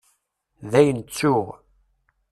Dayen 0.71 0.99
ttuɣ. 1.01 1.45